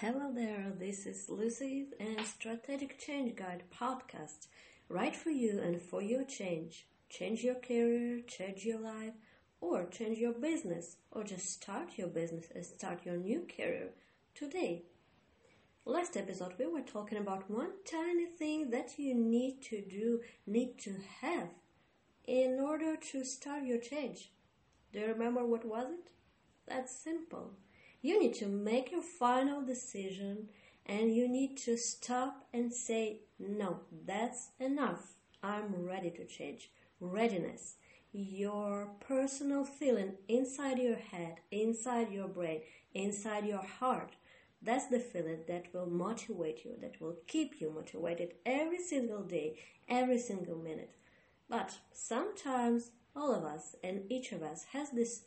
Hello 0.00 0.30
there, 0.32 0.72
this 0.78 1.06
is 1.06 1.28
Lucy 1.28 1.86
and 1.98 2.24
Strategic 2.24 3.00
Change 3.00 3.34
Guide 3.34 3.64
podcast. 3.76 4.46
Right 4.88 5.16
for 5.16 5.30
you 5.30 5.58
and 5.58 5.82
for 5.82 6.00
your 6.00 6.22
change. 6.22 6.86
Change 7.10 7.42
your 7.42 7.56
career, 7.56 8.20
change 8.24 8.64
your 8.64 8.78
life, 8.78 9.14
or 9.60 9.86
change 9.86 10.18
your 10.18 10.34
business, 10.34 10.98
or 11.10 11.24
just 11.24 11.50
start 11.50 11.98
your 11.98 12.06
business 12.06 12.46
and 12.54 12.64
start 12.64 13.04
your 13.04 13.16
new 13.16 13.44
career 13.56 13.88
today. 14.36 14.84
Last 15.84 16.16
episode, 16.16 16.54
we 16.60 16.68
were 16.68 16.82
talking 16.82 17.18
about 17.18 17.50
one 17.50 17.72
tiny 17.84 18.26
thing 18.26 18.70
that 18.70 19.00
you 19.00 19.16
need 19.16 19.62
to 19.62 19.80
do, 19.80 20.20
need 20.46 20.78
to 20.78 20.94
have 21.22 21.48
in 22.24 22.60
order 22.60 22.94
to 23.10 23.24
start 23.24 23.64
your 23.64 23.78
change. 23.78 24.30
Do 24.92 25.00
you 25.00 25.06
remember 25.06 25.44
what 25.44 25.64
was 25.64 25.90
it? 25.90 26.12
That's 26.68 26.94
simple 26.94 27.54
you 28.00 28.20
need 28.20 28.34
to 28.34 28.46
make 28.46 28.90
your 28.90 29.02
final 29.02 29.62
decision 29.62 30.48
and 30.86 31.14
you 31.14 31.28
need 31.28 31.56
to 31.58 31.76
stop 31.76 32.46
and 32.52 32.72
say, 32.72 33.20
no, 33.38 33.80
that's 34.06 34.50
enough. 34.58 35.14
I'm 35.42 35.84
ready 35.84 36.10
to 36.12 36.24
change. 36.24 36.70
Readiness. 37.00 37.76
Your 38.12 38.88
personal 39.00 39.64
feeling 39.64 40.14
inside 40.28 40.78
your 40.78 40.96
head, 40.96 41.36
inside 41.50 42.10
your 42.10 42.26
brain, 42.26 42.62
inside 42.94 43.44
your 43.44 43.62
heart. 43.62 44.16
That's 44.62 44.86
the 44.86 44.98
feeling 44.98 45.40
that 45.46 45.66
will 45.72 45.86
motivate 45.86 46.64
you, 46.64 46.72
that 46.80 47.00
will 47.00 47.16
keep 47.26 47.60
you 47.60 47.70
motivated 47.70 48.34
every 48.46 48.80
single 48.80 49.22
day, 49.22 49.58
every 49.88 50.18
single 50.18 50.56
minute. 50.56 50.96
But 51.48 51.78
sometimes 51.92 52.90
all 53.14 53.32
of 53.32 53.44
us 53.44 53.76
and 53.84 54.10
each 54.10 54.32
of 54.32 54.42
us 54.42 54.64
has 54.72 54.90
this 54.90 55.22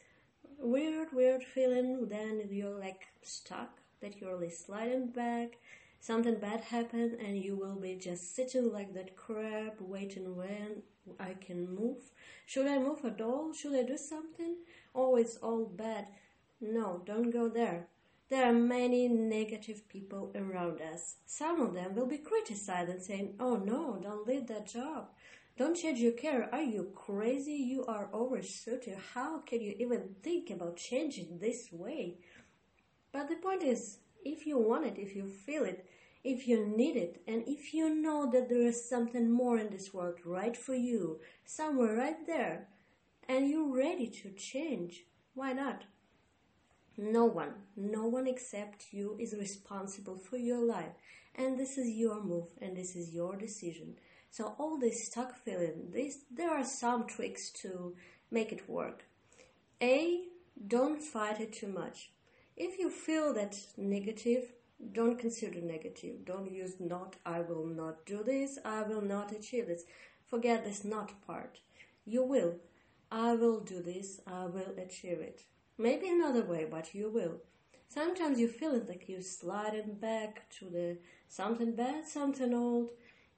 weird, 0.62 1.10
weird 1.14 1.44
feeling. 1.44 2.08
Then 2.08 2.42
you're 2.50 2.80
like 2.80 3.08
stuck, 3.22 3.80
that 4.02 4.20
you're 4.20 4.40
like 4.40 4.54
sliding 4.54 5.08
back. 5.08 5.58
Something 6.00 6.36
bad 6.36 6.62
happened, 6.62 7.20
and 7.20 7.38
you 7.38 7.56
will 7.56 7.76
be 7.76 7.96
just 7.96 8.36
sitting 8.36 8.72
like 8.72 8.94
that 8.96 9.16
crab, 9.16 9.74
waiting 9.80 10.36
when 10.36 10.82
I 11.20 11.36
can 11.36 11.76
move. 11.76 12.12
Should 12.46 12.68
I 12.68 12.80
move 12.80 13.06
at 13.06 13.22
all? 13.22 13.54
Should 13.54 13.76
I 13.76 13.84
do 13.84 13.98
something? 13.98 14.56
Oh, 14.96 15.16
it's 15.16 15.38
all 15.38 15.66
bad. 15.66 16.08
No, 16.60 17.02
don't 17.06 17.30
go 17.30 17.50
there. 17.50 17.88
There 18.30 18.50
are 18.50 18.54
many 18.54 19.10
negative 19.10 19.88
people 19.90 20.32
around 20.34 20.82
us. 20.82 21.16
Some 21.26 21.60
of 21.60 21.74
them 21.74 21.96
will 21.96 22.08
be 22.08 22.18
criticizing, 22.18 23.00
saying, 23.00 23.36
Oh 23.40 23.58
no, 23.58 24.00
don't 24.02 24.26
leave 24.26 24.48
that 24.48 24.68
job. 24.68 25.10
Don't 25.62 25.78
change 25.78 26.00
your 26.00 26.14
career. 26.14 26.50
Are 26.52 26.64
you 26.64 26.92
crazy? 26.96 27.54
You 27.54 27.86
are 27.86 28.10
over 28.14 28.42
30. 28.42 28.96
How 29.14 29.42
can 29.42 29.62
you 29.62 29.76
even 29.78 30.16
think 30.24 30.50
about 30.50 30.76
changing 30.76 31.38
this 31.38 31.70
way? 31.72 32.18
But 33.12 33.30
the 33.30 33.36
point 33.36 33.62
is, 33.62 34.00
if 34.26 34.48
you 34.48 34.58
want 34.58 34.88
it, 34.88 34.98
if 34.98 35.16
you 35.16 35.28
feel 35.28 35.64
it, 35.66 35.86
if 36.24 36.48
you 36.48 36.66
need 36.66 36.96
it, 36.96 37.22
and 37.28 37.44
if 37.46 37.76
you 37.76 37.94
know 37.94 38.28
that 38.32 38.50
there 38.50 38.66
is 38.66 38.90
something 38.90 39.30
more 39.30 39.60
in 39.60 39.70
this 39.70 39.94
world 39.94 40.16
right 40.26 40.58
for 40.58 40.74
you, 40.74 41.20
somewhere 41.46 41.96
right 41.96 42.26
there, 42.26 42.66
and 43.30 43.48
you're 43.48 43.72
ready 43.72 44.08
to 44.08 44.32
change, 44.32 45.04
why 45.36 45.54
not? 45.54 45.84
No 46.98 47.26
one, 47.26 47.54
no 47.76 48.08
one 48.08 48.26
except 48.26 48.88
you 48.90 49.16
is 49.20 49.36
responsible 49.38 50.18
for 50.18 50.38
your 50.38 50.66
life, 50.66 50.96
and 51.36 51.60
this 51.60 51.78
is 51.78 51.88
your 51.88 52.20
move, 52.20 52.48
and 52.60 52.76
this 52.76 52.96
is 52.96 53.14
your 53.14 53.36
decision. 53.36 53.98
So 54.32 54.56
all 54.58 54.78
this 54.78 55.08
stuck 55.08 55.36
feeling, 55.36 55.92
this 55.92 56.20
there 56.32 56.52
are 56.52 56.64
some 56.64 57.06
tricks 57.06 57.52
to 57.62 57.96
make 58.32 58.52
it 58.54 58.70
work. 58.70 59.04
A, 59.82 60.24
don't 60.68 61.02
fight 61.02 61.42
it 61.42 61.52
too 61.52 61.68
much. 61.68 62.12
If 62.56 62.80
you 62.80 62.90
feel 62.90 63.34
that 63.34 63.58
negative, 63.76 64.54
don't 64.94 65.20
consider 65.20 65.62
negative. 65.62 66.24
Don't 66.26 66.50
use 66.50 66.76
not, 66.80 67.18
I 67.26 67.42
will 67.42 67.66
not 67.66 68.06
do 68.06 68.24
this, 68.24 68.58
I 68.64 68.84
will 68.84 69.02
not 69.02 69.34
achieve 69.34 69.68
this. 69.68 69.84
Forget 70.28 70.64
this 70.64 70.86
not 70.86 71.22
part. 71.28 71.60
You 72.06 72.24
will. 72.24 72.56
I 73.12 73.34
will 73.36 73.60
do 73.60 73.82
this, 73.82 74.22
I 74.26 74.46
will 74.46 74.74
achieve 74.78 75.20
it. 75.20 75.44
Maybe 75.78 76.08
another 76.08 76.46
way, 76.46 76.66
but 76.70 76.96
you 76.96 77.10
will. 77.10 77.42
Sometimes 77.90 78.40
you 78.40 78.48
feel 78.48 78.76
it 78.76 78.88
like 78.88 79.10
you're 79.10 79.22
sliding 79.22 79.96
back 79.96 80.50
to 80.60 80.70
the 80.70 80.98
something 81.28 81.76
bad, 81.76 82.08
something 82.08 82.54
old, 82.54 82.92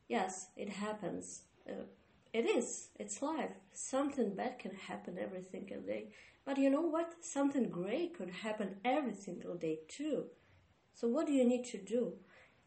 Yes, 0.08 0.48
it 0.56 0.70
happens. 0.70 1.44
Uh, 1.68 1.86
it 2.34 2.46
is. 2.46 2.90
It's 3.00 3.22
life. 3.22 3.52
Something 3.74 4.36
bad 4.36 4.60
can 4.60 4.76
happen 4.76 5.18
every 5.18 5.44
single 5.44 5.82
day. 5.82 6.10
But 6.46 6.58
you 6.58 6.70
know 6.70 6.82
what? 6.82 7.14
Something 7.22 7.70
great 7.70 8.18
could 8.18 8.30
happen 8.30 8.78
every 8.84 9.14
single 9.14 9.56
day 9.56 9.80
too. 9.88 10.26
So 10.94 11.08
what 11.08 11.28
do 11.28 11.34
you 11.34 11.46
need 11.46 11.66
to 11.66 11.78
do? 11.78 12.14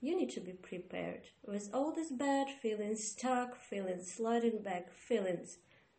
You 0.01 0.17
need 0.17 0.31
to 0.31 0.41
be 0.41 0.53
prepared 0.53 1.23
with 1.47 1.71
all 1.73 1.93
these 1.93 2.11
bad 2.11 2.49
feelings, 2.51 3.03
stuck 3.05 3.57
feelings, 3.57 4.13
sliding 4.13 4.63
back 4.63 4.93
feelings. 4.93 5.59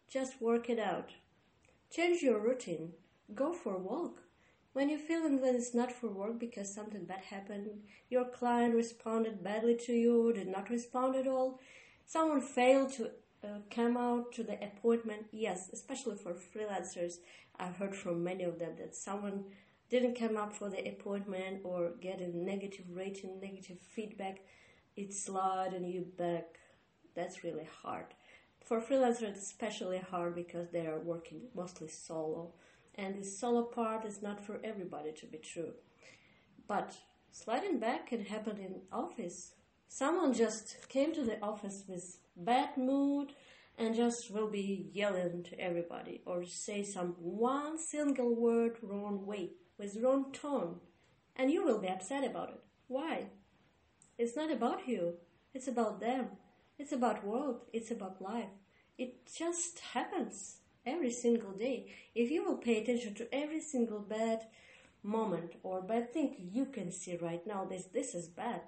Just 0.09 0.41
work 0.41 0.69
it 0.69 0.79
out. 0.79 1.11
Change 1.91 2.21
your 2.21 2.39
routine. 2.39 2.93
Go 3.33 3.53
for 3.53 3.75
a 3.75 3.79
walk. 3.79 4.21
When 4.77 4.89
you 4.89 4.99
feel 4.99 5.23
when 5.23 5.55
it's 5.55 5.73
not 5.73 5.91
for 5.91 6.07
work 6.07 6.37
because 6.37 6.71
something 6.71 7.05
bad 7.05 7.21
happened, 7.31 7.67
your 8.11 8.25
client 8.25 8.75
responded 8.75 9.43
badly 9.43 9.75
to 9.87 9.91
you, 9.91 10.31
did 10.31 10.49
not 10.49 10.69
respond 10.69 11.15
at 11.15 11.25
all, 11.25 11.59
someone 12.05 12.41
failed 12.41 12.93
to 12.93 13.05
uh, 13.43 13.61
come 13.71 13.97
out 13.97 14.31
to 14.33 14.43
the 14.43 14.63
appointment, 14.63 15.25
yes, 15.31 15.71
especially 15.73 16.15
for 16.15 16.35
freelancers, 16.35 17.15
I've 17.59 17.77
heard 17.77 17.95
from 17.95 18.23
many 18.23 18.43
of 18.43 18.59
them 18.59 18.73
that 18.77 18.95
someone 18.95 19.45
didn't 19.89 20.19
come 20.19 20.37
up 20.37 20.53
for 20.53 20.69
the 20.69 20.87
appointment 20.87 21.61
or 21.63 21.93
get 21.99 22.21
a 22.21 22.37
negative 22.37 22.85
rating, 22.93 23.39
negative 23.39 23.79
feedback, 23.79 24.41
it's 24.95 25.23
sliding 25.23 25.85
you 25.85 26.05
back. 26.19 26.59
That's 27.15 27.43
really 27.43 27.67
hard. 27.81 28.13
For 28.63 28.79
freelancers, 28.79 29.23
it's 29.23 29.41
especially 29.41 29.97
hard 29.97 30.35
because 30.35 30.69
they 30.69 30.85
are 30.85 30.99
working 30.99 31.47
mostly 31.55 31.87
solo 31.87 32.53
and 32.97 33.15
the 33.15 33.23
solo 33.23 33.63
part 33.63 34.05
is 34.05 34.21
not 34.21 34.43
for 34.43 34.59
everybody 34.63 35.11
to 35.11 35.25
be 35.25 35.37
true. 35.37 35.73
But 36.67 36.95
sliding 37.31 37.79
back 37.79 38.07
can 38.07 38.25
happen 38.25 38.57
in 38.57 38.81
office. 38.91 39.53
Someone 39.87 40.33
just 40.33 40.89
came 40.89 41.13
to 41.13 41.23
the 41.23 41.39
office 41.41 41.83
with 41.87 42.17
bad 42.35 42.77
mood 42.77 43.33
and 43.77 43.95
just 43.95 44.31
will 44.31 44.49
be 44.49 44.89
yelling 44.91 45.43
to 45.43 45.59
everybody 45.59 46.21
or 46.25 46.43
say 46.45 46.83
some 46.83 47.15
one 47.19 47.77
single 47.77 48.35
word 48.35 48.77
wrong 48.81 49.25
way 49.25 49.51
with 49.77 49.97
wrong 50.01 50.31
tone 50.33 50.77
and 51.35 51.51
you 51.51 51.63
will 51.63 51.79
be 51.79 51.87
upset 51.87 52.23
about 52.23 52.49
it. 52.49 52.63
Why? 52.87 53.27
It's 54.17 54.35
not 54.35 54.51
about 54.51 54.87
you. 54.87 55.15
It's 55.53 55.67
about 55.67 55.99
them. 55.99 56.29
It's 56.79 56.91
about 56.91 57.25
world. 57.25 57.61
It's 57.71 57.91
about 57.91 58.21
life. 58.21 58.49
It 58.97 59.27
just 59.37 59.79
happens 59.93 60.56
every 60.87 61.11
single 61.11 61.51
day. 61.51 61.91
If 62.15 62.31
you 62.31 62.43
will 62.43 62.57
pay 62.57 62.81
attention 62.81 63.13
to 63.15 63.33
every 63.33 63.59
single 63.61 63.99
bad 63.99 64.47
moment 65.03 65.53
or 65.63 65.81
bad 65.81 66.13
thing 66.13 66.35
you 66.51 66.65
can 66.65 66.91
see 66.91 67.17
right 67.17 67.45
now, 67.45 67.65
this 67.65 67.85
this 67.85 68.15
is 68.15 68.27
bad, 68.27 68.61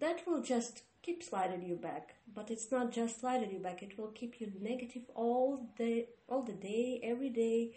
that 0.00 0.26
will 0.26 0.42
just 0.42 0.82
keep 1.02 1.22
sliding 1.22 1.62
you 1.62 1.76
back. 1.76 2.14
But 2.34 2.50
it's 2.50 2.70
not 2.70 2.92
just 2.92 3.20
sliding 3.20 3.52
you 3.52 3.60
back; 3.60 3.82
it 3.82 3.98
will 3.98 4.12
keep 4.20 4.40
you 4.40 4.52
negative 4.60 5.04
all 5.14 5.70
the 5.78 6.06
all 6.28 6.42
the 6.42 6.60
day, 6.70 7.00
every 7.02 7.30
day, 7.30 7.76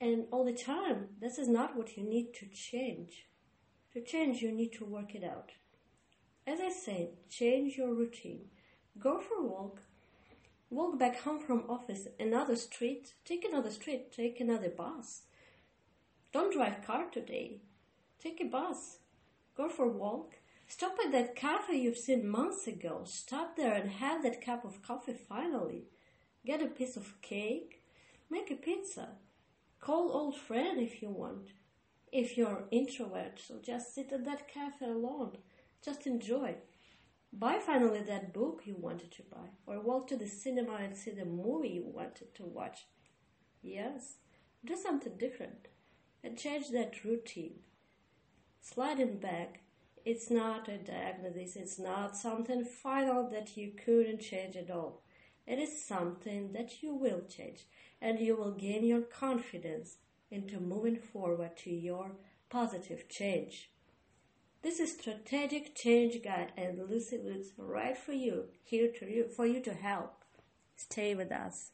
and 0.00 0.26
all 0.30 0.44
the 0.44 0.52
time. 0.52 1.08
This 1.20 1.38
is 1.38 1.48
not 1.48 1.76
what 1.76 1.96
you 1.96 2.04
need 2.04 2.34
to 2.34 2.46
change. 2.46 3.26
To 3.94 4.02
change, 4.02 4.42
you 4.42 4.52
need 4.52 4.72
to 4.74 4.84
work 4.84 5.14
it 5.14 5.24
out. 5.24 5.52
As 6.46 6.60
I 6.60 6.70
said, 6.70 7.08
change 7.30 7.76
your 7.76 7.94
routine. 7.94 8.50
Go 8.98 9.18
for 9.18 9.38
a 9.38 9.42
walk, 9.42 9.80
Walk 10.68 10.98
back 10.98 11.20
home 11.20 11.38
from 11.38 11.64
office, 11.68 12.08
another 12.18 12.56
street, 12.56 13.14
take 13.24 13.44
another 13.44 13.70
street, 13.70 14.12
take 14.12 14.40
another 14.40 14.68
bus. 14.68 15.22
Don't 16.32 16.52
drive 16.52 16.84
car 16.84 17.06
today. 17.12 17.60
Take 18.20 18.40
a 18.40 18.44
bus. 18.44 18.98
Go 19.56 19.68
for 19.68 19.84
a 19.84 19.88
walk. 19.88 20.34
Stop 20.66 20.96
at 21.04 21.12
that 21.12 21.36
cafe 21.36 21.76
you've 21.76 21.96
seen 21.96 22.28
months 22.28 22.66
ago. 22.66 23.02
Stop 23.04 23.56
there 23.56 23.74
and 23.74 23.88
have 23.88 24.24
that 24.24 24.44
cup 24.44 24.64
of 24.64 24.82
coffee 24.82 25.14
finally. 25.14 25.84
Get 26.44 26.60
a 26.60 26.66
piece 26.66 26.96
of 26.96 27.22
cake. 27.22 27.84
Make 28.28 28.50
a 28.50 28.56
pizza. 28.56 29.10
Call 29.80 30.10
old 30.10 30.36
friend 30.36 30.80
if 30.80 31.00
you 31.00 31.10
want. 31.10 31.52
If 32.10 32.36
you're 32.36 32.64
introvert, 32.72 33.40
so 33.46 33.60
just 33.62 33.94
sit 33.94 34.12
at 34.12 34.24
that 34.24 34.48
cafe 34.52 34.86
alone. 34.86 35.38
Just 35.84 36.08
enjoy. 36.08 36.56
Buy 37.32 37.58
finally 37.58 38.00
that 38.02 38.32
book 38.32 38.62
you 38.64 38.76
wanted 38.78 39.10
to 39.12 39.22
buy, 39.22 39.50
or 39.66 39.80
walk 39.80 40.08
to 40.08 40.16
the 40.16 40.26
cinema 40.26 40.76
and 40.76 40.96
see 40.96 41.10
the 41.10 41.24
movie 41.24 41.68
you 41.68 41.84
wanted 41.84 42.34
to 42.36 42.44
watch. 42.44 42.86
Yes, 43.62 44.16
do 44.64 44.76
something 44.76 45.18
different 45.18 45.68
and 46.24 46.38
change 46.38 46.70
that 46.70 47.04
routine. 47.04 47.60
Sliding 48.60 49.18
back, 49.18 49.60
it's 50.04 50.30
not 50.30 50.68
a 50.68 50.78
diagnosis, 50.78 51.56
it's 51.56 51.78
not 51.78 52.16
something 52.16 52.64
final 52.64 53.28
that 53.30 53.56
you 53.56 53.72
couldn't 53.72 54.20
change 54.20 54.56
at 54.56 54.70
all. 54.70 55.02
It 55.46 55.58
is 55.58 55.84
something 55.84 56.52
that 56.52 56.82
you 56.82 56.94
will 56.94 57.22
change, 57.28 57.66
and 58.00 58.18
you 58.18 58.36
will 58.36 58.52
gain 58.52 58.84
your 58.84 59.02
confidence 59.02 59.98
into 60.30 60.58
moving 60.58 60.96
forward 60.96 61.56
to 61.58 61.70
your 61.70 62.12
positive 62.50 63.08
change. 63.08 63.70
This 64.62 64.80
is 64.80 64.92
Strategic 64.92 65.74
Change 65.74 66.22
Guide 66.22 66.52
and 66.56 66.78
Lucy 66.90 67.18
Woods 67.18 67.52
right 67.56 67.96
for 67.96 68.12
you, 68.12 68.46
here 68.64 68.90
to 68.98 69.06
you, 69.06 69.28
for 69.28 69.46
you 69.46 69.60
to 69.60 69.74
help. 69.74 70.24
Stay 70.74 71.14
with 71.14 71.30
us. 71.30 71.70